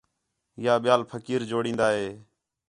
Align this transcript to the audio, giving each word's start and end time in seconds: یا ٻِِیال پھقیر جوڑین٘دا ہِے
یا 0.65 0.73
ٻِِیال 0.83 1.01
پھقیر 1.09 1.41
جوڑین٘دا 1.49 1.87
ہِے 1.97 2.07